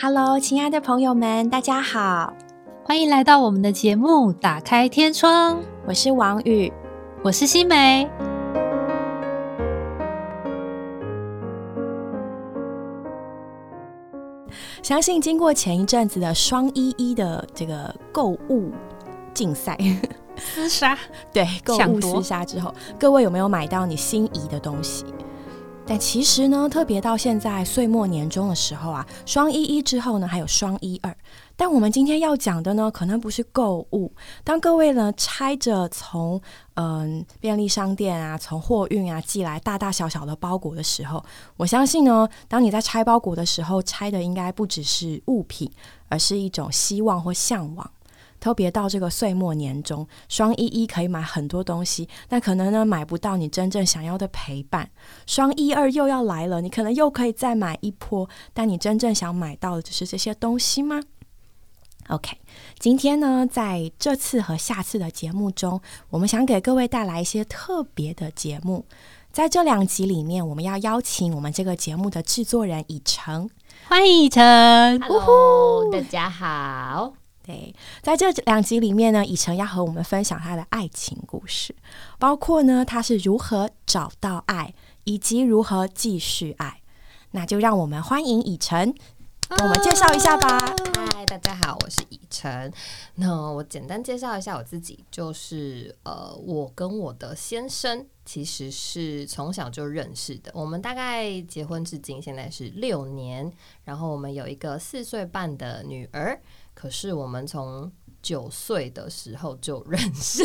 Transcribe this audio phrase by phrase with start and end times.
[0.00, 2.32] Hello，亲爱的朋友们，大家好，
[2.84, 5.56] 欢迎来到我们的节目《打开天窗》。
[5.88, 6.72] 我是王宇，
[7.24, 8.08] 我是新梅。
[14.84, 18.70] 相信经过前一阵子的双一一的这个购物
[19.34, 19.76] 竞赛
[20.36, 20.96] 厮杀，
[21.34, 25.04] 对购物厮杀之后，各位有没有买到你心仪的东西？
[25.90, 31.16] 但其实呢，特别到现在岁末年终的时候啊，双一一之后呢，还有双一二。
[31.56, 34.12] 但我们今天要讲的呢，可能不是购物。
[34.44, 36.38] 当各位呢拆着从
[36.74, 41.24] 嗯便利商店啊，从货运啊寄来大大小小的包裹的时候，
[41.56, 45.72] 我相信呢，当你在拆包裹的时候，拆的应该不只是物品，
[46.10, 47.90] 而是一种希望或向往。
[48.40, 54.90] 特别到这个岁末年终，双一一可以买很多东西，但可能呢买不到你真正想要的陪伴。
[55.26, 61.00] 双一二又要来了，你可能又可以再买一波，但你真正想买到的就是这些东西吗
[62.08, 62.38] ？OK，
[62.78, 68.86] 今天呢，在这次和下次的节目中，我们想给各位带来一些特别的节目。
[69.30, 73.50] 在这两集里面，我们要邀请我们这个节目的制作人以诚，
[73.86, 74.42] 欢迎以诚
[75.02, 77.12] ，Hello，大家好。
[77.48, 81.74] 对，在这两集里面呢，以诚要和我们分享他的爱情故事，
[82.18, 86.82] 包括呢他是如何找到爱，以及如何继续爱。
[87.30, 88.94] 那就让我们欢迎以诚，
[89.48, 90.58] 跟我们介绍一下吧。
[91.14, 92.70] 嗨，大家好，我是以诚。
[93.14, 103.50] 那我简单介绍一下我自己，就是呃，我跟我的先生其实是从小就认识的，我们大概结婚至今现在是六年，
[103.84, 106.38] 然后我们有一个四岁半的女儿。
[106.78, 107.90] 可是我们从
[108.22, 110.44] 九岁的时候就认识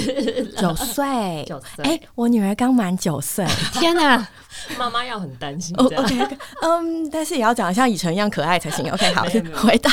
[0.56, 0.62] 了。
[0.62, 1.86] 九岁， 九岁。
[1.86, 4.28] 哎，我女儿刚满九岁， 天哪！
[4.76, 5.76] 妈妈要很担心。
[5.78, 8.92] OK，嗯，但是也要长得像以晨一样可爱才行。
[8.92, 9.24] OK，好，
[9.62, 9.92] 回到。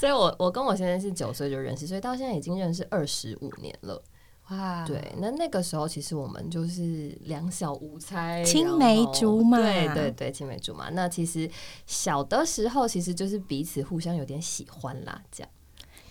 [0.00, 4.02] 所以我我跟我先生是九岁就认识，所以到现在已经认识二十五年了。
[4.50, 10.88] 哇，对，那那个时候其实我们就是两小无猜，青梅竹马，对对对，青梅竹马。
[10.88, 11.50] 那其实
[11.86, 15.50] 小的时候其实就是彼此互相有点喜欢啦，这样。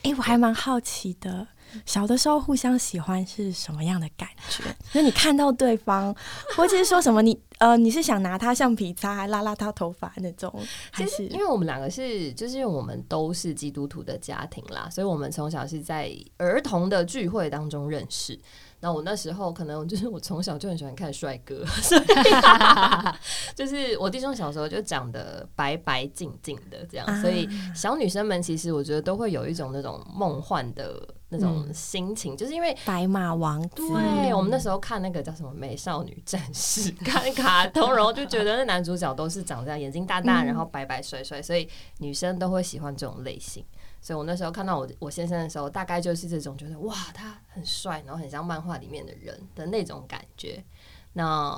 [0.08, 1.46] 哎，我还蛮好奇的，
[1.86, 4.64] 小的时候互相喜欢是什么样的感觉？
[4.94, 6.16] 就你看到对方，
[6.56, 10.54] 或者是说什么，你呃，你是想拿他橡皮擦，还拉拉他头发那种？
[10.92, 18.40] 还是因为我们两个是，就是因为我们都是基督徒的家庭啦，所以我们从小是在儿童的聚会当中认识。
[18.80, 22.04] 那我那时候可能就是我从小就很喜欢看帅哥， 所以
[23.56, 30.96] 就是我弟兄小时候就长得白白净净的这样，所以小女生们其实我觉得都会有一种那种梦幻的
[31.30, 33.70] 那种心情，就是因为白马王子。
[33.76, 41.68] 对，我们那时候看那个叫什么《美少女战士》， 看卡通，然后就觉得那男主角都是长这样，眼睛大大，然后白白帅帅，所以
[42.00, 43.66] 女生都会喜欢这种类型。
[44.00, 50.64] 所以我那时候看到我我先生的时候，大概就是这种觉得哇，他很帅，然后很像漫画里面的人的那种感觉。
[51.14, 51.52] 那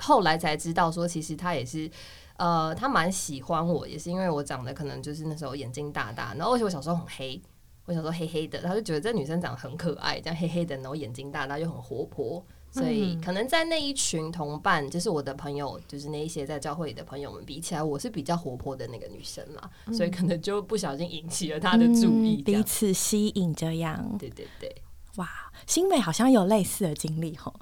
[0.00, 1.88] 后来才知道说，其实他也是，
[2.36, 7.40] 呃，他蛮喜欢我，也是因为我长得可能就是那时候眼睛大大，然后而且我小时候很黑，
[7.86, 12.44] 我小时候黑黑的，他就觉得这女生长得很可爱，这样黑黑的，然后眼睛大大又很活泼。
[12.70, 24.16] 所以可能在那一群同伴，就是我的朋友，就是那一些在教会里的朋友们比起来，我是比较活泼的那个女生嘛，所以可能就不小心引起了他的注意，彼此吸引这样。
[24.18, 24.74] 对对对，
[25.18, 25.28] 哇，
[25.68, 27.54] 新美好像有类似的经历吼。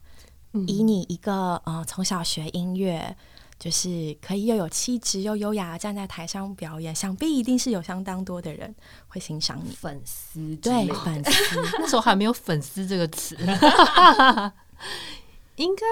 [0.66, 3.14] 以你一个呃从小学音乐，
[3.62, 8.74] 就是可以又有气质又优雅站在台上表演，想必一定是有相当多的人
[9.06, 13.36] 会欣赏你粉丝，对粉丝，那时候还没有粉丝这个词。
[15.54, 15.86] 应该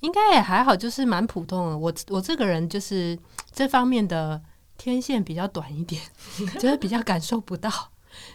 [0.00, 1.78] 应该也还好，就是蛮普通的。
[1.78, 3.18] 我我这个人就是
[3.50, 4.38] 这方面的
[4.76, 6.02] 天线比较短一点，
[6.60, 7.70] 就是比较感受不到。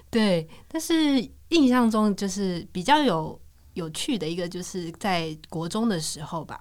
[0.09, 3.39] 对，但是印象中就是比较有
[3.75, 6.59] 有趣的一个，就是在国中的时候吧，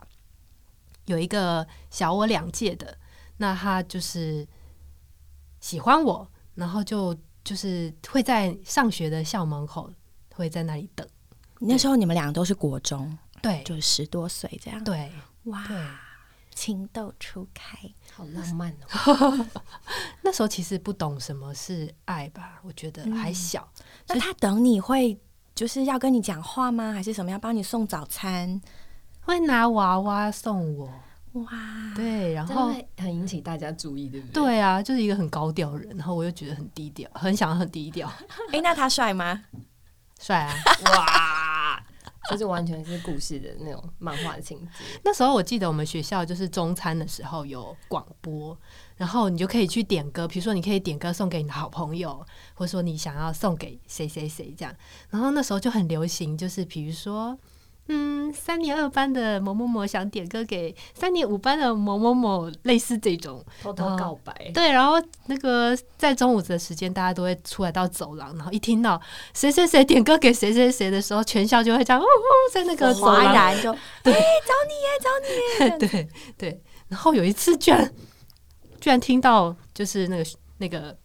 [1.08, 2.96] 有一个小我两届的，
[3.38, 4.46] 那他就是
[5.60, 9.90] 喜欢我，然后就就是会在上学的校门口
[10.34, 11.06] 会在那里等。
[11.58, 15.10] 那时候你们俩都是国中，对，就十多岁这样，对，
[15.44, 15.66] 哇，
[16.54, 17.76] 情窦初开，
[18.12, 19.46] 好浪漫哦。
[20.22, 23.68] 那时候其实不懂什么是爱吧，我觉得还小。
[24.06, 25.18] 那他等你会
[25.54, 26.92] 就是要跟你讲话吗？
[26.92, 28.60] 还是什么要帮你送早餐？
[29.28, 30.90] 会拿娃娃送我？
[31.32, 31.46] 哇，
[31.94, 34.32] 对，然后很引起大家注意，对不对？
[34.32, 38.10] 对啊，就是一个很高调人，然后我又觉得很低调，很想很低调。
[38.50, 39.44] 哎，那他帅吗？
[40.18, 40.54] 帅啊！
[40.96, 41.84] 哇，
[42.30, 44.84] 就是完全是故事的那种漫画的情节。
[45.04, 48.58] 那时候我记得我们学校就是中餐的时候有广播，
[48.96, 54.74] 然后你就可以去点歌，比如说你可以点歌送给你的好朋友，或者说你想要送给谁谁谁这样。
[55.10, 57.38] 然后那时候就很流行，就是比如说。
[57.88, 64.50] 嗯，三年二班的某某某想点歌给三年五班的某某某，类似这种偷偷告白。
[64.52, 69.00] 对，然后那个在中午的时间，大家都会出来到走廊，然后一听到
[69.32, 73.72] 谁谁谁点歌给谁谁谁的时候，全校就会这样，哦哦，在那个走廊就，
[74.04, 76.62] 对，找你耶，找你耶， 对对。
[76.88, 77.92] 然后有一次，居然
[78.80, 80.24] 居然听到，就是那个
[80.58, 80.96] 那个。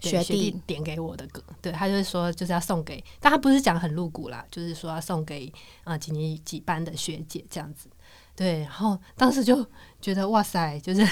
[0.00, 5.52] 学弟点给我的歌，对他就是说就是要送给，但他不是讲很露骨啦，就是说要送给
[5.84, 7.88] 啊几年几班的学姐这样子，
[8.34, 9.66] 对，然后当时就
[10.00, 11.06] 觉得哇塞，就是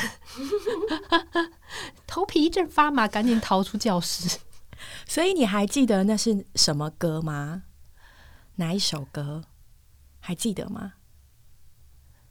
[2.07, 4.39] 头皮一阵发麻，赶紧逃出教室。
[5.07, 7.65] 所以你还记得那是什么歌吗？
[8.57, 9.43] 哪一首歌？
[10.21, 10.95] 还记得吗？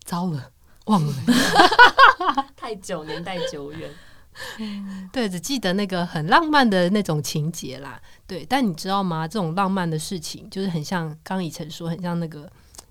[0.06, 0.52] 糟了，
[0.86, 1.14] 忘了，
[2.56, 3.94] 太久年代久远。
[5.12, 8.02] 对，只记得那个很浪漫的那种情节啦。
[8.26, 9.28] 对，但你知道吗？
[9.28, 12.50] 这种浪漫的事情，就是很像刚以晨说，很像那个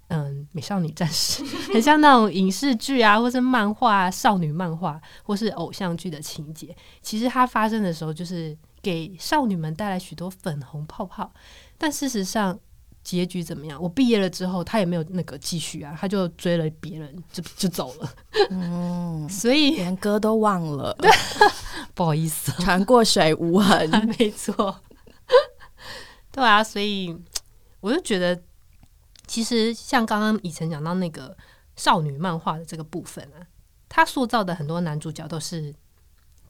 [0.08, 6.74] 嗯，美少女战士，很像那种影视剧啊，或是漫画、啊少女漫画，或是偶像剧的情节。
[7.02, 11.32] 其实它发生的时候，就是给少女们带来许多粉红泡泡，
[11.76, 12.58] 但事实上。
[13.06, 13.80] 结局怎么样？
[13.80, 18.12] 我毕业了之后，他也没有那个继续啊，他就追了别人，就就走了。
[18.50, 20.92] 嗯，所以连歌都忘了，
[21.94, 23.88] 不好意思，船过水无痕，
[24.18, 24.80] 没错。
[26.32, 27.16] 对啊，所以
[27.78, 28.42] 我就觉得，
[29.28, 31.36] 其实像刚刚以前讲到那个
[31.76, 33.46] 少女漫画的这个部分啊，
[33.88, 35.72] 他塑造的很多男主角都是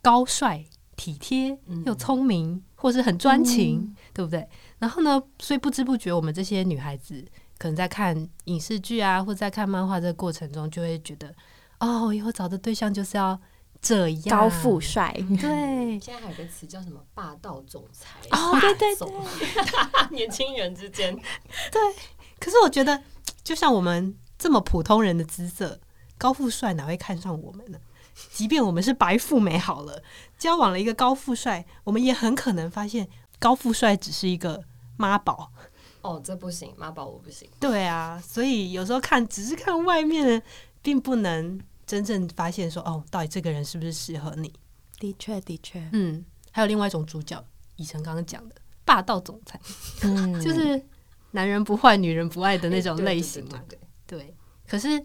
[0.00, 0.64] 高帅、
[0.96, 4.48] 体贴又聪明，或是很专情，对不对？
[4.78, 5.22] 然后呢？
[5.38, 7.24] 所以不知不觉，我们这些女孩子
[7.58, 11.34] 可能在看影视剧啊，或在看漫画这个过程中，就会觉得，
[11.80, 13.40] 哦，以后找的对象就是要
[13.80, 15.10] 这样高富帅。
[15.40, 18.18] 对， 现在还有个词叫什么“霸道总裁”？
[18.32, 19.08] 哦，对对对，
[20.14, 21.16] 年轻人之间。
[21.72, 21.80] 对，
[22.38, 23.02] 可是我觉得，
[23.42, 25.80] 就像我们这么普通人的姿色，
[26.18, 27.78] 高富帅哪会看上我们呢？
[28.30, 30.02] 即便我们是白富美好了，
[30.38, 33.08] 交往了一个高富帅，我们也很可能发现。
[33.38, 34.62] 高富帅只是一个
[34.96, 35.52] 妈宝
[36.00, 37.48] 哦，这不行，妈宝我不行。
[37.58, 40.42] 对啊，所以有时候看只是看外面，
[40.80, 44.52] 并不能真正发现说哦，到底这个人是不是适合你？
[44.98, 47.44] 的确，的确，嗯，还有另外一种主角，
[47.76, 48.54] 以晨刚刚讲的
[48.84, 49.60] 霸道总裁，
[50.02, 50.80] 嗯， 就是
[51.32, 53.60] 男人不坏，女人不爱的那种类型嘛。
[54.06, 54.34] 对，
[54.66, 54.98] 可是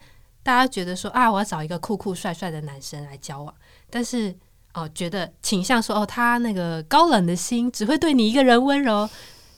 [0.43, 3.53] 大家觉得说啊，我要找一个酷酷帅帅的男生来交往，
[3.89, 4.37] 但是。
[4.73, 9.09] 哦，觉得倾向说哦，他那个高冷的心只会对你一个人温柔，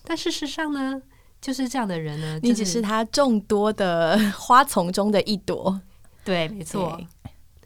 [0.04, 1.02] 但事实上呢，
[1.40, 5.80] 就是这样的人呢，你只是他众多的花丛中的一朵。
[6.24, 7.00] 对，没错，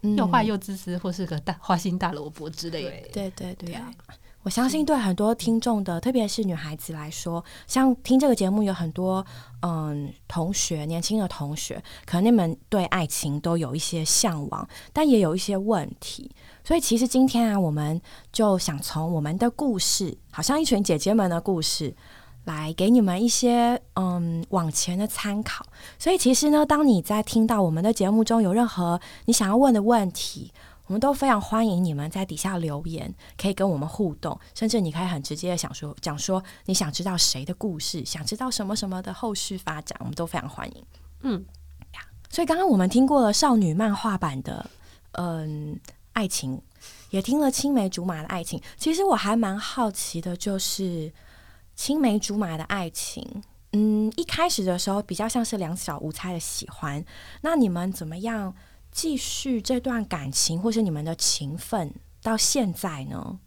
[0.01, 3.09] 又坏又自私，或是个大花心大萝卜之类的。
[3.13, 3.91] 对对对啊！
[4.47, 9.25] 我相信对很多听众的，特别是女孩子来说，像听这个节目有很多
[9.59, 16.31] 嗯同学，年轻的同学，可能你们对爱情都有一些向往，但也有一些问题。
[16.63, 18.01] 所以其实今天啊，我们
[18.31, 21.93] 就想从我们的故事，好像一群姐姐们的故事，
[22.45, 25.65] 来给你们一些嗯往前的参考。
[25.99, 30.53] 所以其实呢，当你在听到我们的节目中有任何你想要问的问题，
[30.87, 40.85] 我们都非常欢迎你们在底下留言，可以跟我们互动，甚至你可以很直接的想说讲说你想知道谁的故事，想知道什么什么的后续发展，我们都非常欢迎。
[41.21, 41.45] 嗯，
[42.29, 44.69] 所以刚刚我们听过了少女漫画版的，
[45.11, 45.79] 嗯。
[46.13, 46.59] 爱情
[47.11, 51.13] 也听了青梅竹马的爱情，其实我还蛮好奇的，就是
[51.75, 57.05] 青梅竹马的爱情，嗯，一开始的时候比较像是两小无猜的喜欢，
[57.41, 58.51] 那你们怎么样
[58.97, 63.39] 继续这段感情，或是你们的情分到现在呢？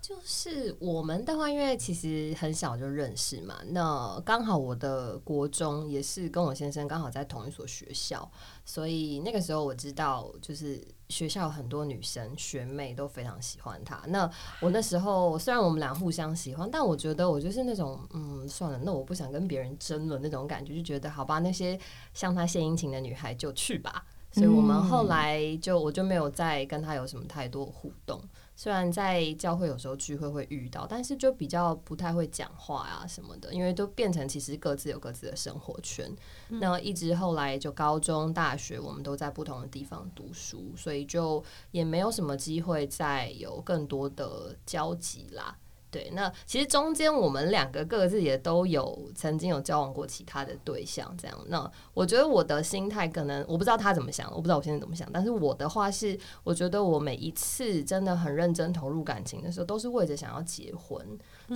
[0.00, 8.26] 就是我们的话，因为其实很小就认识嘛，那刚好我的国中也是跟我先生刚好在同一所学校，
[8.64, 14.00] 所以那个时候我知道，就是学校有很多女生学妹都非常喜欢他。
[14.06, 14.30] 那
[14.60, 21.78] 我那时候虽然我们俩互相喜欢，但我觉得我就是那种嗯，算了，那我不想跟别人争了那种感觉，就觉得好吧，那些
[22.14, 24.06] 向他献殷勤的女孩就去吧。
[24.34, 28.20] 所以我们后来就我就没有再跟他有什么太多互动。
[28.56, 36.08] 虽然在教会有时候聚会会遇到，但是就比较不太会讲话啊什么的，因为都变成其实各自有各自的生活圈。
[36.48, 45.56] 那一直后来就高中、大学，我们都在不同的地方读书，所以就也没有什么机会再有更多的交集啦。
[45.94, 51.38] 对，那其实中间我们两个各自也都有曾经有交往过其他的对象，这样。
[51.46, 61.00] 那我觉得我的心态可能我不知道他怎么想，我不知道我现在怎么想，但是我的话是，我觉得我每一次真的很认真投入感情的时候，都是为着想要结婚，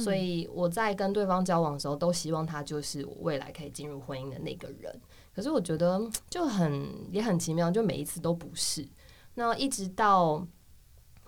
[0.01, 5.01] 所以我在跟对方交往的时候，都希望他就是我未来可以进入婚姻的那个人。
[5.35, 8.87] 可是我觉得就很也很奇妙，就每一次都不是。
[9.35, 10.47] 那一直到。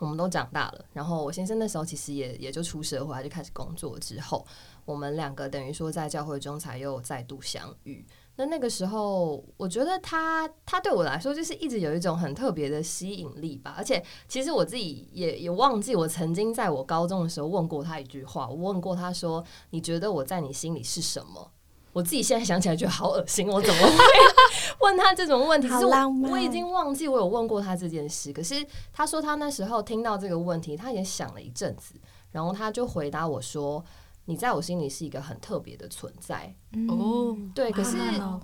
[0.00, 4.45] 我们都长大了，然后我先生那时候其实也也就出社会，他就开始工作之后，
[4.85, 8.04] 我们两个等于说在教会中才又再度相遇。
[8.37, 13.75] 那那个时候，我觉得他他对我来说就是一直有一种很特别的吸引力吧。
[13.76, 21.50] 而且其实我自己也也忘记，我曾经在我高中的时候问过他一句话，我问过他说：“你觉得我在你心里是什么？”
[21.92, 23.92] 我自己现在想起来觉得好恶心，我怎么会
[24.80, 25.68] 问他这种问题？
[25.68, 28.32] 是我我已经忘记我有问过他这件事。
[28.32, 31.94] 可是他说他那时候听到这个问题，他也想了一阵子，
[32.30, 33.85] 然后他就回答我说
[34.26, 36.54] ：“你在我心里是一个很特别的存在。”
[36.88, 37.73] 哦，对。
[37.73, 37.97] 可是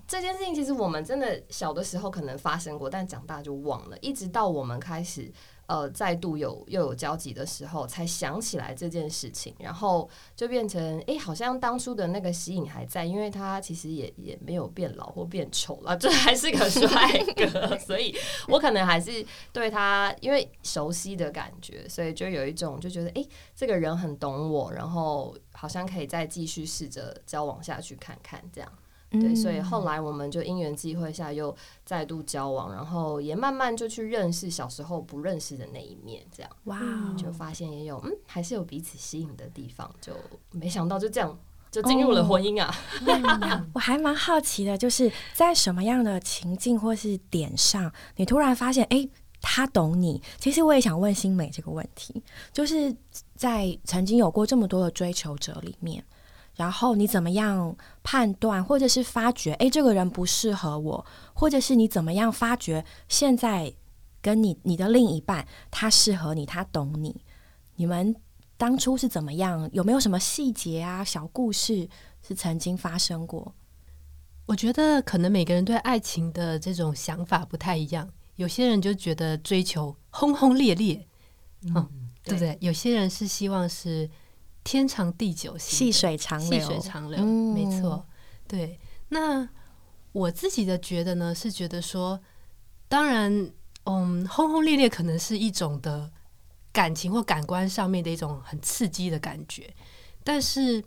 [0.09, 3.97] 这件事情其实我们真的小的时候可能发生过，但长大就忘了。
[3.99, 5.33] 一直到我们开始。
[5.67, 16.89] 呃，再度有又有交集的时候，才想起来这件事情，然后就变成哎，好像当初的那个吸引还在，因为他其实也也没有变老或变丑了，这还是个帅
[17.35, 18.15] 哥， 所以
[18.49, 28.73] 我可能还是对他因为熟悉的感觉，所以就有一种就觉得哎，这个人很懂我，然后好像可以再继续试着交往下去看看这样。
[29.21, 31.55] 对，所以后来我们就因缘际会下又
[31.85, 36.79] 再度交往，然后也慢慢就去认识小时候不认识的那一面，这样哇，
[37.17, 40.13] 就发现也有嗯，还是有彼此吸引的地方，就
[40.51, 41.39] 没想到就这样
[41.71, 42.75] 就进入了婚姻啊。
[43.75, 49.09] 我还蛮好奇的，就是在什么样的情境或是点上，你突然发现哎，
[49.41, 50.23] 他懂你。
[50.39, 52.95] 其实我也想问新美这个问题，就是
[53.35, 56.05] 在曾经有过这么多的追求者里面。
[56.57, 63.75] 然后你怎么样判断，或者是发觉，哎，这个人不适合我，或者是你怎么样发觉，现在
[64.23, 67.15] 跟你你的另一半他适合你，他懂你，
[67.75, 68.17] 你们
[68.57, 69.69] 当初是怎么样？
[69.75, 71.87] 有没有什么细节啊、小故事
[72.27, 73.55] 是曾经发生过？
[74.47, 81.07] 我觉得可能每个人对爱情的这种想法不太一样，有些人就觉得追求轰轰烈烈，
[81.65, 81.87] 嗯，
[82.23, 82.57] 对不对？
[82.63, 84.09] 有些人是希望是。
[84.67, 88.05] 天长地久，细水长流，细水长流，没错。
[88.49, 88.81] 对，
[89.11, 89.49] 那
[90.11, 92.21] 我自己的觉得呢，是觉得说，
[92.89, 93.53] 当然，
[93.85, 96.11] 嗯，轰轰烈烈可能是一种的
[96.73, 99.73] 感情或感官上面的一种很刺激的感觉，
[100.25, 100.83] 但是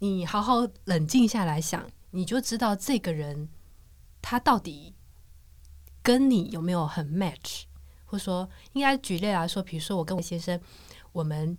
[0.00, 3.48] 你好好冷静下来想，你就知道这个人
[4.20, 4.92] 他到底
[6.02, 7.62] 跟你有没有很 match，
[8.06, 10.60] 或者说，应该举例来说，比如说我跟我先生，
[11.12, 11.56] 我们。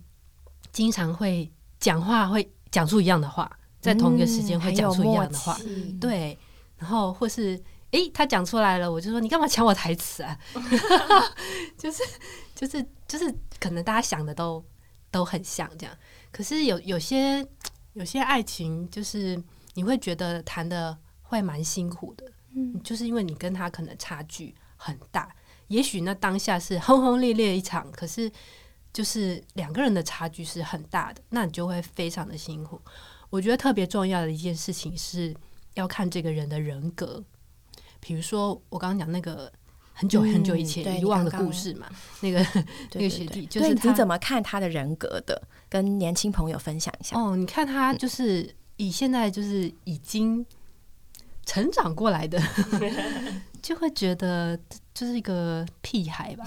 [0.75, 5.58] 经常会讲话，会讲出一样的话，在同一个时间会讲出一样的话，
[6.01, 6.38] 对。
[6.77, 7.58] 然后或是，
[7.91, 10.38] 诶，他讲出来了，我就说你干嘛抢我台词啊？
[11.77, 12.03] 就是
[12.53, 14.62] 就是就是，可能大家想的都
[15.10, 15.98] 都很像这样。
[16.29, 17.48] 可是有有些
[17.94, 19.41] 有些爱情，就是
[19.75, 25.34] 你会觉得谈的会蛮辛苦的，嗯，就是因为你跟他可能差距很大。
[25.70, 28.29] 也许那当下是轰轰烈烈一场，可是。
[28.96, 32.80] 就是两个人的差距是很大的，那你就会非常的辛苦。
[33.30, 35.36] 我觉得特别重要的一件事情是
[35.74, 37.22] 要看这个人的人格。
[38.00, 39.52] 比如说我刚刚讲那个
[39.92, 41.90] 很久很久以前遗忘的故事嘛，
[42.22, 42.40] 那个
[42.96, 45.46] 那个学弟，就是你怎么看他的人格的？
[45.68, 47.20] 跟年轻朋友分享一下。
[47.20, 50.46] 哦，你看他就是以现在就是已经
[51.46, 52.42] 成长过来的。
[53.65, 54.55] 就会觉得
[54.93, 56.45] 就是一个屁孩吧，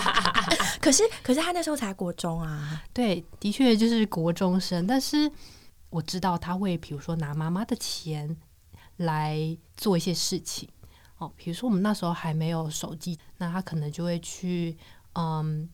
[0.80, 4.86] 可是可是他那时候才国中啊，对，的确就是国中生。
[4.86, 5.30] 但是
[5.90, 8.34] 我知道他会，比如说拿妈妈的钱
[8.96, 10.66] 来做一些事情
[11.18, 14.74] 哦，比如说我们那时候还没有手机，那他可能就会去
[15.16, 15.68] 嗯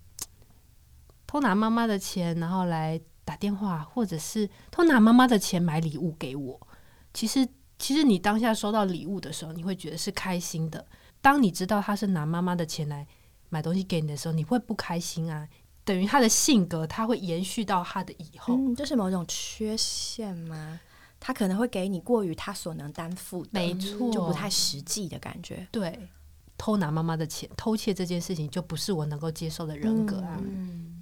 [1.24, 6.66] 偷拿妈妈的钱，然后来打电话，或者是偷拿妈妈的钱买礼物给我。
[7.12, 7.48] 其实。
[7.84, 10.82] 其实你当下收到礼物的时候，你会觉得是开心的。
[11.20, 13.06] 当你知道他是拿妈妈的钱来
[13.50, 15.46] 买东西给你的时候，你会不开心啊？
[15.84, 18.54] 等于他的性格，他会延续到他的以后。
[18.54, 20.80] 嗯，这是某种缺陷吗？
[21.20, 25.68] 他可能会给你过于他所能担负的，没错，就不太实际的感觉。
[25.70, 26.08] 对，
[26.56, 30.40] 偷拿妈妈的钱、偷窃这件事情，就不是我能够接受的人格啊。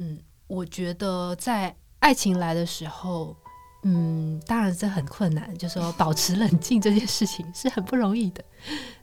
[0.00, 3.36] 嗯，我觉得在爱情来的时候。
[3.82, 8.44] 嗯，当然这很困难，就说保持冷静这件事情是很不容易的，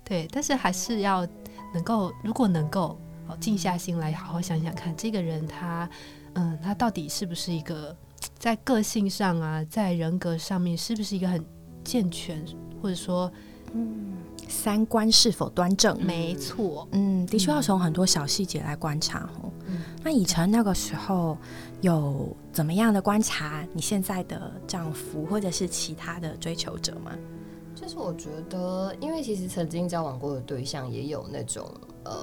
[0.04, 0.28] 对。
[0.32, 1.28] 但是还是要
[1.74, 5.90] 能够，如果能够哦静下心来，好好想想看，这个人他，
[6.34, 7.96] 嗯，他到底是不是一个
[8.38, 11.44] 在个性上啊，在人格上面是不是一个很
[11.84, 12.42] 健全，
[12.82, 13.30] 或者说，
[13.74, 14.14] 嗯，
[14.48, 16.02] 三观是否端正？
[16.02, 19.52] 没错，嗯，的确要从很多小细节来观察哦。
[20.02, 21.38] 那以晨那个时候
[21.82, 27.12] 有怎么样的观察你现在的丈夫，或者是其他的追求者吗？
[27.76, 31.66] 就是我觉得，因为其实曾经交往过的对象也有那种
[32.04, 32.14] 呃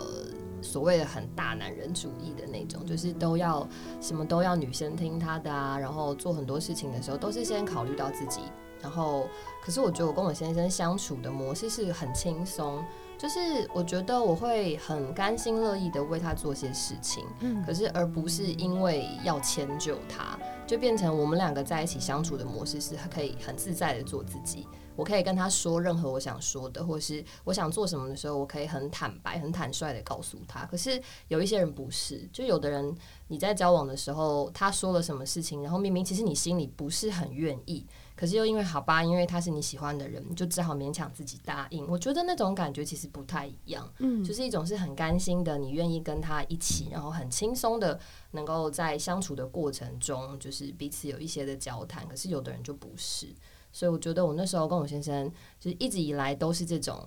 [0.61, 3.67] 所谓的很大男人主义的那种，就是都要
[4.01, 8.41] 什么都要女生听他的啊，然后做很多事情的时候都是先考虑到自己。
[8.83, 9.27] 然后，
[9.65, 12.85] 可是我觉得我跟我先生相处的模式是很轻松，
[13.19, 24.67] 就是我觉得我会很甘心乐意的为他做些事情，嗯，可是而不是因为要迁就他，就变成我们两个在一起相处的模式是可以很自在的做自己。
[24.95, 30.65] 我可以跟他说任何我想说的，或是我想做什么的时候，我可以很坦白、很坦率的告诉他。
[30.65, 32.97] 可是有一些人不是，就有的人
[33.29, 41.87] 你在交往的时候，他说了什么事情，然后明明其实你心里不是很愿意，可是又因为好吧，因为他是你喜欢的人，就只好勉强自己答应。
[41.87, 52.09] 我觉得那种感觉其实不太一样，嗯，就是一种是很甘心的，你愿意跟他一起，然后很轻松的能够在相处的过程中，就是彼此有一些的交谈。
[52.09, 53.29] 可是有的人就不是。
[53.71, 55.31] 所以我觉得我那时候跟我先生，
[55.61, 57.07] 就是一直以来都是这种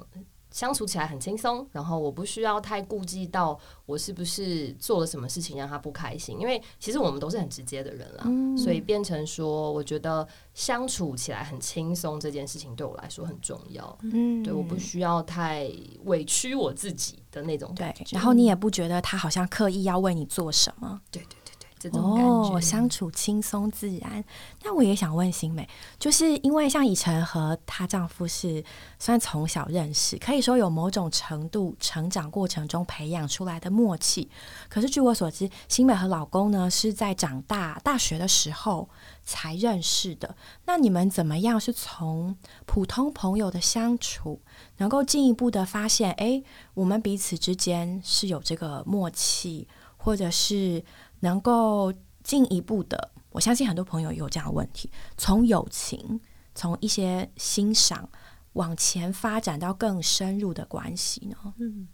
[0.51, 8.25] 相处起来很轻松，然后我不需要太顾忌到我是不是做了什么事情让他不开心，因为其实我们都是很直接的人啦，
[8.58, 13.98] 所以变成说，我觉得相处起来很轻松这件事情对我来说很重要。
[14.01, 15.72] 嗯，对，我不需要太
[16.06, 21.00] 委屈我自己的那种感觉，然后你也不觉得他好像刻意要为你做什么。
[21.12, 21.49] 对对对。
[21.80, 24.24] 这种感觉，相处轻松自然。
[24.64, 25.68] 那我也想问新美，
[25.98, 28.64] 就是因为像以晨和她丈夫是
[29.00, 34.30] 虽然从小认识，可以说有某种程度成长过程中培养出来的默契。
[34.68, 38.90] 可是据我所知，新美和老公呢是在长大大学的时候
[39.24, 40.36] 才认识的。
[40.66, 44.42] 那你们怎么样是从普通朋友的相处，
[44.78, 46.44] 能够进一步的发现，哎，
[46.74, 50.84] 我们彼此之间是有这个默契，或者是？
[51.22, 56.20] 能够进一步的，我相信很多朋友有这样的问题：从友情，
[56.54, 58.10] 从一些欣赏
[58.54, 61.36] 往前发展到更深入的关系呢？
[61.58, 61.88] 嗯，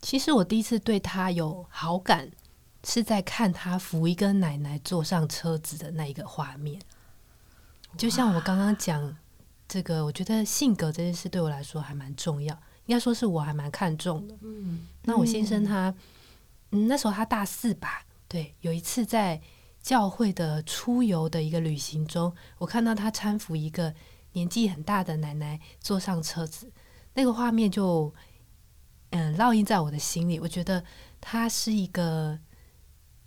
[0.00, 2.30] 其实我第一次对他有好感，
[2.84, 6.80] 是在看他扶一个奶奶坐上车子的那一个画面。
[7.96, 9.16] 就像我刚刚讲
[9.66, 12.54] 这个，我觉得性格这件事对我来说还蛮重要，
[12.86, 14.36] 应该说是我还蛮看重的。
[14.42, 15.94] 嗯，那我先生他，
[16.70, 18.04] 嗯，那时候他大四吧。
[18.30, 19.40] 对，有一次在
[19.82, 23.92] 教会的出游的一个旅行中，我看到他搀扶一个
[24.34, 26.70] 年纪很大的奶奶坐上车子，
[27.14, 28.14] 那个画面就
[29.10, 30.38] 嗯烙印在我的心里。
[30.38, 30.84] 我觉得
[31.20, 32.38] 他是一个，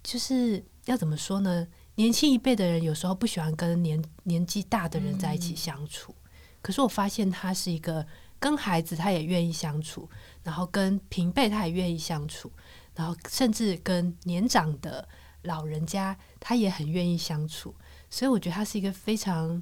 [0.01, 1.67] 就是要怎么说呢？
[1.95, 6.15] 年轻一辈的人有时候不喜欢跟年年纪大的人在一起相处，
[6.61, 8.07] 可是我发现他是一个
[8.39, 10.09] 跟孩子他也愿意相处，
[10.43, 12.49] 然后跟平辈他也愿意相处。
[12.95, 15.07] 然后甚至跟年长的
[15.43, 17.75] 老人家，他也很愿意相处，
[18.09, 19.61] 所以我觉得他是一个非常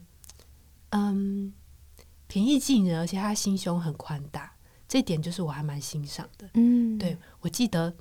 [0.89, 1.53] 嗯
[2.27, 4.53] 平易近人，而且他心胸很宽大，
[4.87, 6.49] 这点就是我还蛮欣赏的。
[6.53, 7.95] 嗯，对我记得，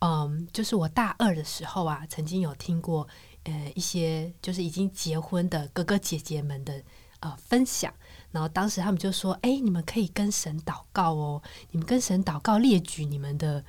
[0.00, 3.08] 嗯，就是我大二的时候啊，曾经有听过
[3.44, 6.82] 呃一些就是已经结婚的哥哥姐姐们的
[7.20, 7.94] 呃分享。
[8.36, 13.64] 然后当时他们就说：“哎，你们可以跟神祷告哦，你们跟神祷告，列举你们的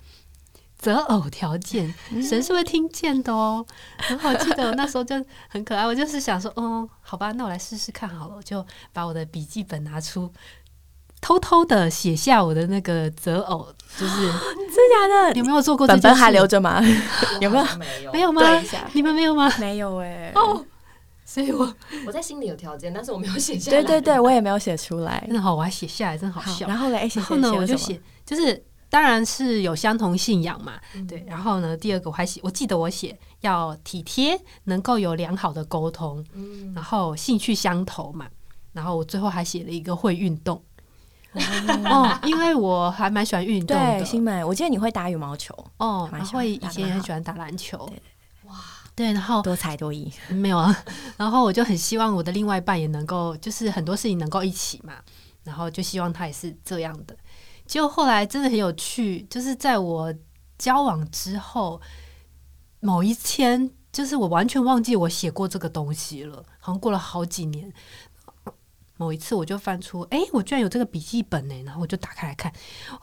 [0.77, 3.65] 择偶条件，神是会听见的哦。”
[4.09, 5.15] 然后我记得我那时候就
[5.47, 10.29] 很可爱，我就是想说：“哦，好吧，那我来试试看好了。”我就把我的笔记本拿出，
[11.21, 14.15] 偷偷的写下我的那个择偶，就是
[14.75, 15.33] 真假的？
[15.35, 15.87] 有没有做过？
[15.87, 16.83] 本本还留着吗？
[17.39, 17.65] 有没有？
[18.11, 18.41] 没有吗？
[18.91, 19.49] 你们没有吗？
[19.59, 20.33] 没有哎。
[20.35, 20.65] 哦。
[21.27, 23.83] 所以我我在心里有条件，但是我没有写下来。
[23.83, 25.21] 对对对，我也没有写出来。
[25.27, 26.65] 真的好，我还写下来，真好笑。
[26.65, 30.79] 然后嘞，然后呢，我就写，就是当然是有相同信仰嘛。
[31.05, 36.25] 对，然后呢，第二个我还写，我记得我写要体贴，能够有良好的沟通，
[36.73, 38.27] 然后兴趣相投嘛。
[38.71, 40.63] 然后我最后还写了一个会运动。
[41.85, 44.05] 哦，因为我还蛮喜欢运动的。
[44.05, 47.87] 新美，我记得你会打羽毛球哦，会以前也很喜欢打篮球。
[49.05, 50.83] 然后多才多艺 没有啊，
[51.17, 54.95] 然后我就很希望我的另外一半也能够，就是很多事情能够一起嘛，
[55.43, 57.15] 然后就希望他也是这样的。
[57.65, 60.13] 结果后来真的很有趣，就是在我
[60.57, 61.79] 交往之后，
[62.79, 67.71] 某一天，就是我完全忘记我写过这个东西了，好像过了好几年。
[68.97, 72.51] 某一次我就翻出，哎，我居然有这个笔记本呢，然后我就打开来看，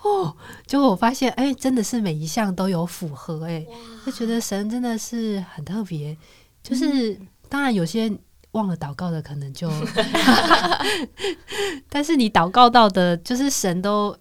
[0.02, 3.64] 哦，结果我发现，哎，真的是每一项都有符合，哎，
[4.04, 6.16] 就觉得神真的是很特别，
[6.62, 8.12] 就是当然有些
[8.52, 9.70] 忘了祷告的，可能就
[11.88, 14.16] 但是你祷告到的，就是神都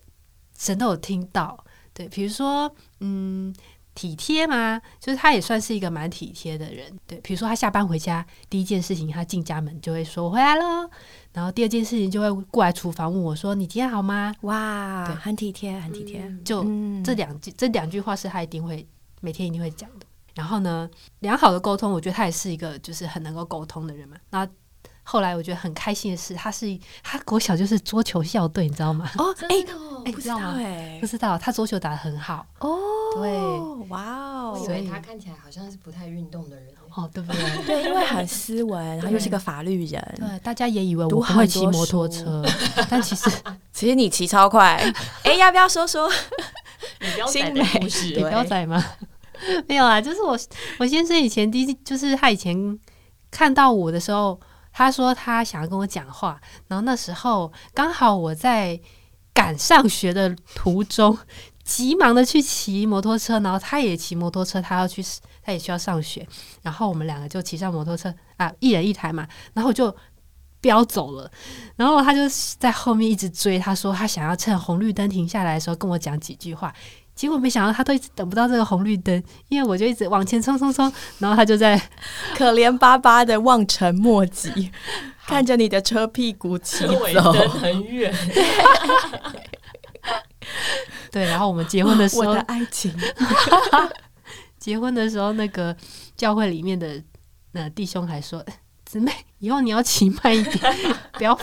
[0.58, 1.64] 神都有听到。
[1.96, 3.54] 对，比如说，嗯，
[3.96, 6.92] 体贴嘛，就是他也算是一个蛮体贴的人。
[7.06, 10.90] 对，比如说他下班回家，第一件事情他进家门就会说我回来了，
[11.34, 14.34] 然后第二件事情就会过来厨房问我说你今天好吗？
[14.42, 16.32] 哇，对很体贴，很体贴。
[16.44, 18.88] 就嗯这两句这两句话是他一定会
[19.22, 20.06] 每天一定会讲的。
[20.36, 24.18] 然后呢，良好的沟通，我觉得他也是一个就是很能够沟通的人嘛。
[24.32, 24.48] 那
[25.04, 29.10] 后来我觉得很开心的是，他是他国小就是桌球校队，你知道吗？
[29.18, 32.78] 哦，真 哎、的不知道哎、不知道他桌球打的很好哦，
[33.16, 33.32] 对，
[33.90, 36.76] 哇哦，所以他看起来好像是不太运动的人欸。
[36.96, 37.42] 哦，对不对？
[37.66, 42.46] 对，因为很斯文，然后又是个法律人，对，大家也以为我读不会骑摩托书车，
[42.88, 43.30] 但其实
[43.72, 44.76] 其实你骑超快。
[45.24, 46.08] 哎、要不要说说？
[47.02, 48.84] 你不要仔的新美故事你，标仔吗？
[49.68, 50.38] 没有啊，就是我
[50.78, 52.80] 我先生以前第一就是他以前
[53.32, 54.40] 看到我的时候，
[54.74, 58.78] 他说他想要跟我讲话，然后那时候刚好我在
[59.34, 61.18] 赶上学的途中，
[61.64, 65.02] 急忙的去骑摩托车，然后他也骑摩托车，他要去
[65.42, 66.28] 他也需要上学，
[66.64, 69.96] 然后我们两个就骑上摩托车啊，一人一台嘛，然后就。
[70.64, 71.30] 飙走了，
[71.76, 72.22] 然后他就
[72.58, 73.60] 在后面一直追。
[73.60, 76.74] 他说他想要趁红绿灯停下来的时候跟我讲几句话，
[77.16, 81.80] 结果没想到他都一直等不到这个红绿灯，因为我就一直往前冲冲冲，然后他就在
[82.36, 84.72] 可怜巴巴的望尘莫及，
[85.26, 87.32] 看着你的车屁股骑走。
[87.34, 88.14] 很远，
[91.12, 92.94] 对，然后我们结婚的时候 我的，爱情，
[94.58, 95.76] 结婚的时候那个
[96.16, 97.02] 教会里面的
[97.52, 98.44] 那弟兄还说。
[98.86, 100.76] 姊妹，以后你要骑慢一点，
[101.14, 101.40] 不要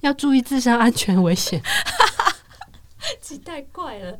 [0.00, 1.60] 要注意自身安全危险。
[3.20, 4.18] 骑太快了。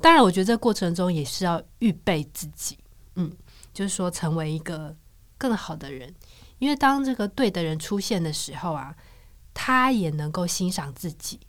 [0.00, 2.78] 当然，我觉得这过程中也是要预备自己，
[3.16, 3.30] 嗯，
[3.72, 4.96] 就是说成为一个
[5.36, 6.14] 更好的人。
[6.58, 8.94] 因为当这个对的人出现的时候啊，
[9.54, 11.40] 他也能够欣赏自己。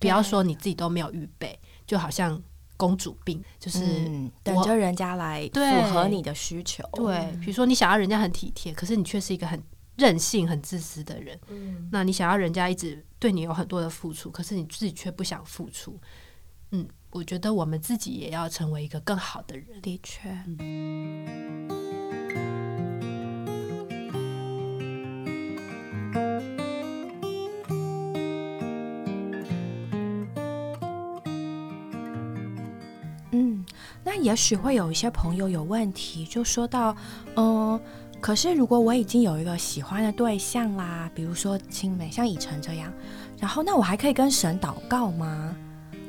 [0.00, 2.42] 不要说你自己都没有预备，就好像
[2.76, 6.82] 公主病，就是、嗯，等着人家来符合你的需求。
[6.92, 9.62] 对，比如说你想要人家很体贴，可是你却是一个很
[9.96, 11.38] 任性、很自私的人。
[11.48, 15.98] 嗯，那你想要人家一直对你有很多的付出，可是你自己却不想付出。
[17.14, 19.80] 嗯，我觉得我们自己也要成为一个更好的人。
[19.80, 20.28] 的确，
[33.30, 33.64] 嗯，
[34.04, 36.96] 那也许会有一些朋友有问题，就说到，
[37.36, 37.80] 嗯，
[38.20, 42.92] 可是如果我已经有一个喜欢的对象啦，比如说青梅，像以晨这样，
[43.38, 45.56] 然后那我还可以跟神祷告吗？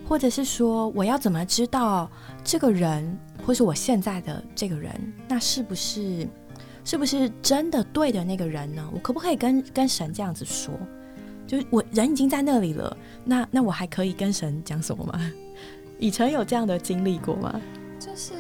[0.08, 2.10] 或者是说，我要怎么知道
[2.44, 4.94] 这个人，或是我现在的这个人，
[5.28, 6.28] 那是不是
[6.84, 8.88] 是不是真的对的那个人呢？
[8.94, 10.74] 我可不可以跟跟神这样子说？
[11.48, 15.32] 就是我人已经在那里了，那那我还可以跟神讲什么吗？
[16.00, 17.60] 以晨有这样的经历过吗？
[18.00, 18.34] 就是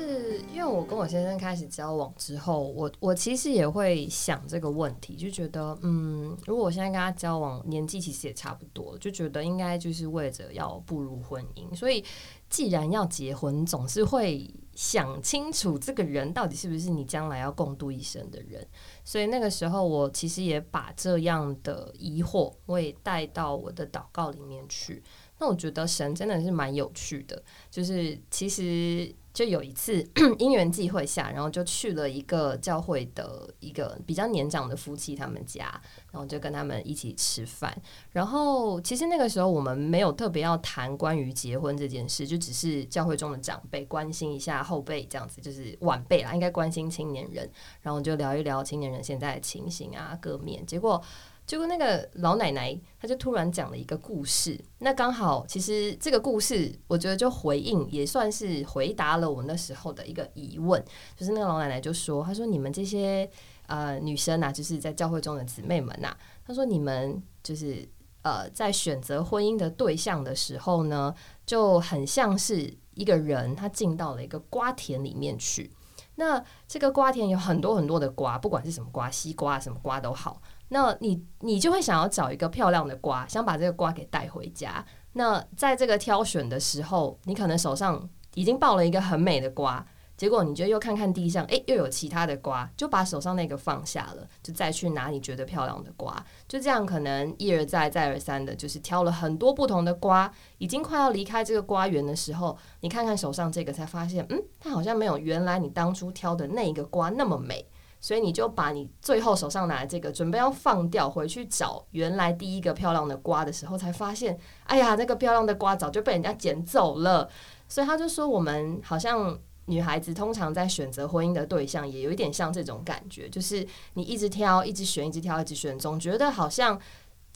[0.65, 12.03] 为我跟我先生开始交往之后，我我其实也会想这个问题，就觉得，嗯，如果我现在跟他交往，年纪其实也差不多，就觉得应该就是为着要步入婚姻，所以
[12.49, 18.65] 既然要结婚，总是会想清楚这个人到底是不是你将来要共度一生的人。
[19.03, 25.03] 所以那个时候，我其实也把这样的疑惑，我也带到我的祷告里面去。
[25.37, 30.01] 那我觉得神真的是蛮有趣的，就是其实就有一次
[30.39, 35.65] 因缘际会下，然后就去了一个教会的一个比较年长的夫妻他们家，
[36.13, 37.77] 然后就跟他们一起吃饭。
[38.13, 50.65] 然后其实那个时候我们没有特别要谈关于结婚这件事，就只是教会中的长辈关心一下后辈这样子，就是晚辈啦，应该关心青年人，然后就聊一聊青年人现在的情形啊，各面。
[50.65, 51.01] 结果
[51.45, 54.59] 结果那个老奶奶，她就突然讲了一个故事。
[54.79, 60.83] 那刚好，其实这个故事，我觉得就回应，也算是回答了我那时候的一个疑问。
[61.15, 63.29] 就是那个老奶奶就说：“她说你们这些
[63.67, 67.87] 呃女生啊，就是在教会中的姊妹们呐、她说你们就是
[68.23, 71.13] 呃在选择婚姻的对象的时候呢，
[71.45, 75.69] 就很像是一个人他进到了一个瓜田里面去。
[76.15, 80.41] 那这个瓜田有很多很多的瓜，不管是什么瓜，西瓜什么瓜都好。
[80.69, 84.83] 那你你就会想要找一个漂亮的瓜，想把这个瓜给带回家。
[85.13, 89.85] 那在这个挑选的时候，你可能手上已经抱了一个很美的瓜，
[90.17, 96.15] 结果你就又看看地上，诶，又有其他的瓜，就把手上那个放下了，就再去拿你觉得漂亮的瓜。
[96.47, 107.67] 就这样，可能一而再再而三的，就是挑了很多不同的瓜，已经快要离开这个瓜园的时候，你看看手上这个，才发现，嗯，它好像没有原来你当初挑的那一个瓜那么美。
[108.01, 117.27] 所以你就把你最后手上拿的这个准备要放掉，回去找原来第一个漂亮的瓜的时候，才发现，哎呀，那个漂亮的瓜早就被人家捡走了。
[117.67, 126.79] 所以他就说，我们好像女孩子通常在选择婚姻的对象，也有一点像这种感觉，就是你一直挑，一直选，一直挑，一直选，总觉得好像。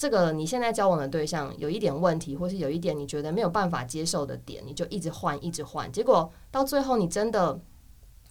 [0.01, 7.59] 这个你现在交往的对象有一点问题，或是有一点你觉得没有办法接受的点，你就一直换，一直换，结果到最后你真的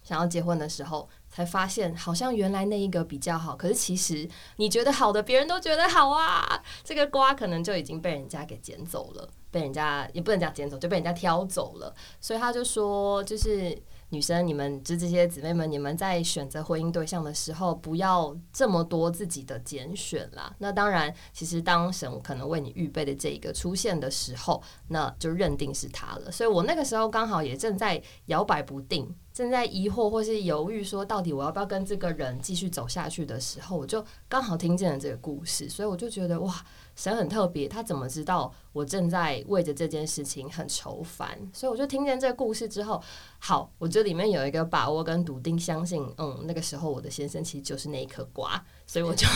[0.02, 1.06] 想要结婚的时候，
[1.38, 13.81] 才发现好像原来那一个比较好，可是其实你觉得好的，别人都觉得好啊，这个瓜可能就已经被人家给捡走了，被人家也不能讲捡走，就被人家挑走了，所以他就说，就是。
[14.11, 20.51] 女生，你们就这些姊妹们，你们在选择婚姻对象的时候，不要这么多自己的拣选啦。
[20.61, 26.33] 那当然，其实当神可能为你预备的这一个出现的时候，那就认定是他了。
[26.33, 36.53] 所以我那个时候刚好也正在摇摆不定，正在疑惑或是犹豫，说到底我要不要跟这个人继续走下去的时候，我就刚好听见了这个故事，所以我就觉得哇。
[36.96, 41.38] 神很特别，他怎么知道我正在为着这件事情很愁烦？
[41.53, 43.01] 所以我就听见这个故事之后，
[43.38, 49.29] 好，我这里面有一个把握跟笃定，相信，嗯，那个时候我的先生其实就是那一颗瓜，所以我就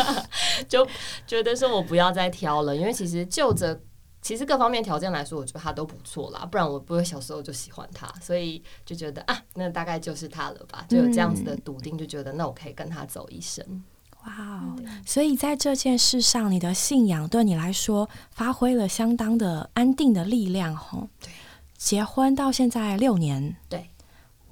[0.66, 0.88] 就
[1.26, 3.78] 觉得说我不要再挑了，因为其实就着
[4.22, 13.82] 其实各方面条件来说，我觉得他都不错啦，不然我不会小时候就喜欢他，所以就觉得啊，那大概就是他了吧，就有这样子的笃定，就觉得那我可以跟他走一生。
[14.24, 14.76] 哇哦！
[15.04, 21.08] 所以在这件事上，你的信仰对你来说发挥了相当的安定的力量，吼。
[21.20, 21.32] 对，
[21.76, 23.56] 结婚到现在六年。
[23.68, 23.90] 对。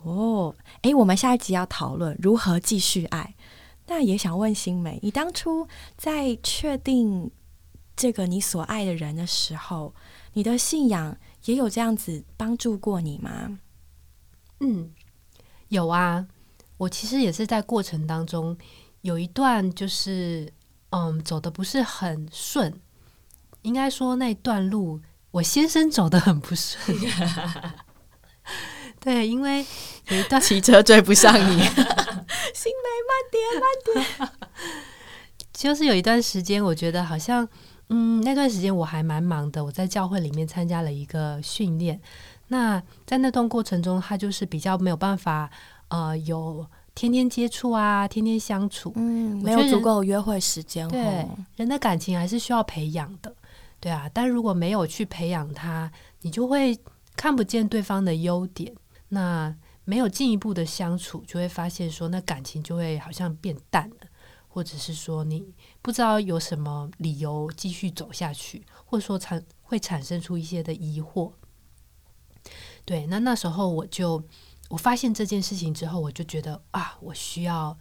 [0.02, 0.52] 哦，
[0.82, 3.36] 哎，我们下一集要讨论如何继续爱。
[3.86, 7.30] 那也想问新梅，你当初在确定
[8.00, 9.94] 这个你所爱的人的时候，
[10.32, 13.58] 你的信仰也有这样子帮助过你吗？
[14.60, 14.90] 嗯，
[15.68, 16.26] 有啊。
[16.78, 18.56] 我其实也是在过程当中。
[19.02, 20.50] 有一段就是，
[20.92, 22.80] 嗯，走的不是很顺，
[23.60, 26.98] 应该说那段路我先生走的很不顺。
[28.98, 29.66] 对，因为
[30.08, 31.60] 有一段骑车追不上你，
[32.54, 34.30] 新梅慢点慢点。
[35.52, 37.46] 就是有一段时间，我觉得好像，
[37.90, 42.00] 嗯，那段时间我还蛮忙的，我在教会里面参加了一个训练。
[42.48, 45.50] 那在那段过程中，他就是比较没有办法，
[45.88, 46.66] 呃，有。
[46.92, 50.86] 天天接触啊，天天相处，嗯，没有足够约会时间。
[50.88, 51.26] 对，
[51.56, 53.32] 人的感情还是需要培养的，
[53.78, 54.10] 对啊。
[54.12, 55.90] 但如果没有去培养他，
[56.22, 56.76] 你就会
[57.16, 58.74] 看不见对方的优点。
[59.08, 63.96] 那没有进一步的相处，就会发现说，那感情就会好像变淡了，
[64.50, 71.32] 或者是说你不知道有什么理由继续走下去，或者说产会产生出一些的疑惑。
[72.84, 74.22] 对，那那时候我就。
[74.70, 77.76] 我发现这件事情之后，我就觉得啊，我需要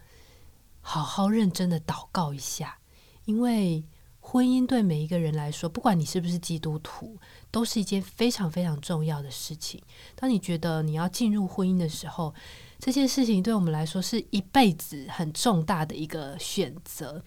[0.81, 2.79] 好好认真的祷告一下，
[3.25, 3.85] 因为
[4.19, 7.19] 婚姻对每一个人来说，不管你是不是基督徒，
[7.51, 9.79] 都是一件非常非常重要的事情。
[10.15, 12.33] 当你觉得你要进入婚姻的时候，
[12.79, 17.21] 这件事情对我们来说是一辈子很重大的一个选择，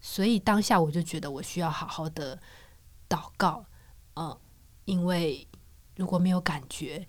[0.00, 2.38] 所以当下我就觉得我需要好好的
[3.08, 3.64] 祷告，
[4.14, 4.36] 嗯，
[4.84, 5.46] 因为
[5.96, 7.06] 如果没有感觉。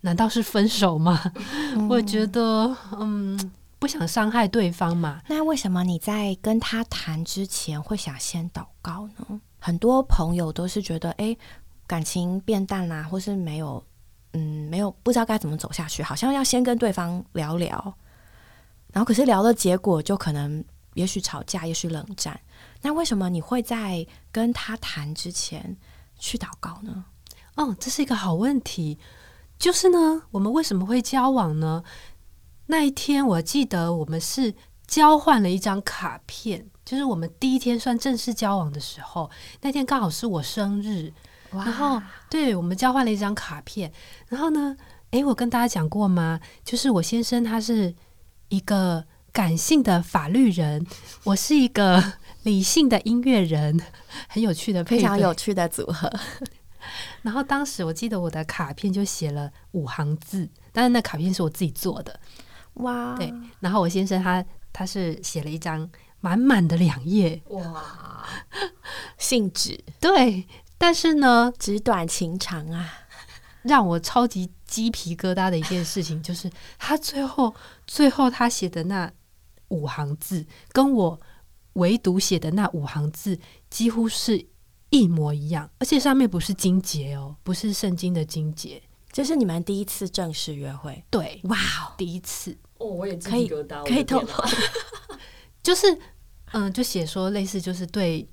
[0.00, 1.18] 难道是分手吗？
[1.88, 5.22] 我觉得，嗯，不想伤害对方嘛。
[5.28, 9.40] 那为什么你在跟他谈之前会想先祷告呢？
[9.58, 11.34] 很多朋友都是觉得，哎，
[11.86, 13.82] 感情变淡啦，或是没有，
[14.34, 17.94] 嗯，没有不知道该怎么走下去，好像要先跟对方聊聊。
[18.92, 22.38] 然后可是聊的结果就可能，也许吵架，也许冷战。
[22.82, 25.76] 那为什么你会在跟他谈之前
[26.18, 27.06] 去祷告呢？
[27.56, 28.98] 哦，这是一个好问题。
[29.58, 31.82] 就是呢，我们为什么会交往呢？
[32.66, 34.54] 那一天我记得我们是
[34.86, 41.12] 交换了一张卡片，就是我们第一天算正式交往的时候，那天刚好是我生日，
[41.62, 43.92] 然后对我们交换了一张卡片。
[44.28, 44.76] 然后呢，
[45.10, 46.40] 诶，我跟大家讲过吗？
[46.64, 47.94] 就是我先生他是
[48.48, 50.86] 一个感性的法律人，
[51.24, 53.80] 我是一个理性的音乐人，
[54.28, 56.12] 很有趣的，非常有趣的组合。
[57.22, 62.20] 然后当时我记得我的卡片就写了五行字，但是那卡片是我自己做的，
[62.74, 63.14] 哇！
[63.16, 65.88] 对，然后我先生他他是写了一张
[66.20, 68.26] 满满的两页，哇，
[69.16, 70.46] 信纸，对，
[70.84, 72.92] 但是呢，纸短情长啊，
[73.62, 77.54] 让我超级鸡皮疙瘩的一件事情就是他最后
[77.86, 79.10] 最后他写的那
[79.68, 81.18] 五行字，跟我
[81.72, 83.38] 唯独写的那五行字
[83.70, 84.46] 几乎是。
[84.90, 91.94] 一模一样，而且上面不是金节哦，不是圣经的金节，这是你们第一次正式约会，对，哇哦！
[91.96, 92.56] 第一次。
[92.78, 95.18] 哦，我也可以鸡皮疙瘩，可以透我的天哪。
[95.64, 95.98] 就是
[96.52, 98.28] 嗯，就写说类似就是对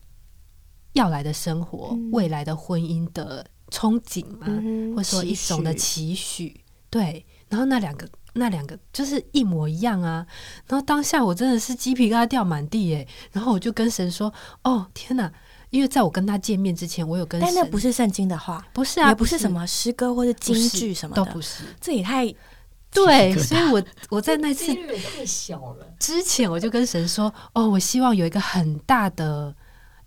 [0.94, 7.26] 要来的生活、嗯未来的婚姻的憧憬嘛，嗯或者说一种的期许，对。
[7.50, 10.26] 然后那两个那两个就是一模一样啊。
[10.68, 13.06] 然后当下我真的是鸡皮疙瘩掉满地耶。
[13.34, 15.30] 然后我就跟神说：“哦天哪！”
[15.70, 21.64] 因为在我跟他见面之前，我有跟但那不是圣经的话，不是啊，也不是什么诗歌或者京剧什么的，都不是。
[21.80, 22.26] 这也太
[22.90, 24.74] 对，所以我我在那次
[25.16, 25.94] 太小了。
[26.00, 29.54] 之前我就跟神说：“哦，我希望有一个很大的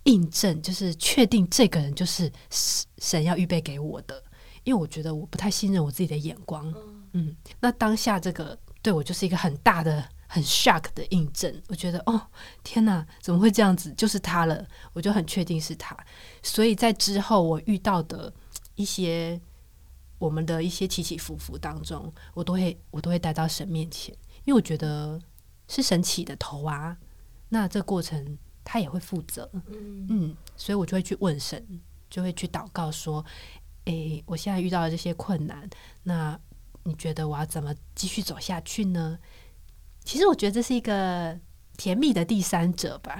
[0.04, 4.22] 印证，就是确定这个人就是神神要预备给我的，
[4.62, 6.72] 因为我觉得我不太信任我自己的眼光。
[7.12, 11.62] 嗯，那当下这个对我就是一个很大的、很 shock 的印证。
[11.68, 12.20] 我觉得哦，
[12.62, 13.92] 天哪，怎么会这样子？
[13.94, 15.96] 就是他了，我就很确定是他。
[16.42, 18.32] 所以在之后我遇到的
[18.74, 19.40] 一些
[20.18, 24.14] 我们的一些起起伏伏当中，我都会我都会带到神面前，
[24.44, 25.20] 因为我觉得
[25.68, 26.96] 是神起的头啊，
[27.48, 31.62] 那这过程他也会负责，嗯嗯，所以我就会去问神，
[32.08, 33.24] 就会去祷告说，
[33.84, 35.68] 诶，我现在遇到了这些困难，
[36.02, 36.38] 那
[36.84, 39.18] 你觉得我要怎么继续走下去呢？
[40.04, 41.38] 其实我觉得这是一个
[41.76, 43.18] 甜蜜的第三者吧，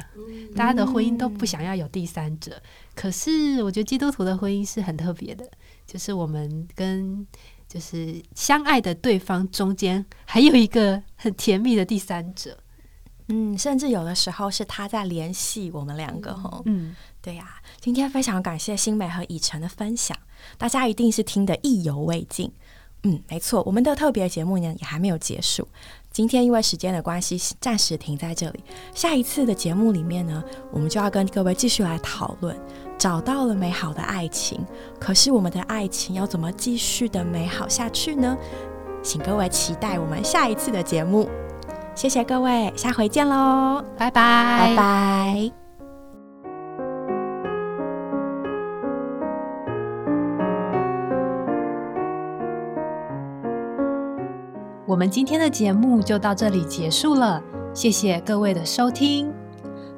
[0.57, 2.62] 大家的婚姻都不想要有第三者，
[2.94, 5.50] 可是我觉得基督徒的婚姻是很特别的，
[5.87, 7.26] 就是我们跟
[7.66, 12.59] 就是相爱的对方中间还有一个很甜蜜的第三者。
[13.28, 16.62] 嗯，甚至有的时候是他在联系我们两个哈。
[16.66, 20.16] 嗯，对呀、今天非常感谢新美和以晨的分享，
[20.58, 22.52] 大家一定是听得意犹未尽。
[23.04, 25.68] 嗯，没错，我们的特别节目呢也还没有结束。
[26.10, 28.64] 今天因为时间的关系，暂时停在这里。
[28.94, 32.58] 下一次的节目里面呢，我们就要跟各位继续来讨论，
[32.98, 34.64] 找到了美好的爱情，
[34.98, 38.37] 可是我们的爱情要怎么继续的美好下去呢？
[39.02, 41.28] 请各位期待我们下一次的节目。
[41.94, 45.52] 谢谢各位，下回见喽，拜拜，拜拜。
[54.87, 59.33] 我们今天的节目就到这里结束了，谢谢各位的收听。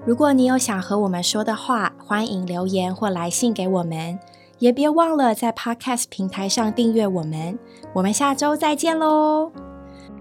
[0.07, 4.19] 如果你有想和我们说的话，欢迎留言或来信给我们，
[4.59, 7.59] 也别忘了在 Podcast 平台上订阅我们。
[7.93, 9.51] 我们下周再见喽，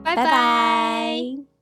[0.03, 1.54] 拜拜拜